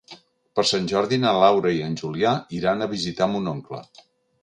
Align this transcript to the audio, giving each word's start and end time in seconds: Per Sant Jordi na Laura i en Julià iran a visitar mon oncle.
Per 0.59 0.63
Sant 0.69 0.87
Jordi 0.91 1.19
na 1.25 1.35
Laura 1.45 1.75
i 1.81 1.85
en 1.91 1.99
Julià 2.01 2.35
iran 2.63 2.81
a 2.81 2.91
visitar 2.99 3.33
mon 3.37 3.55
oncle. 3.57 3.87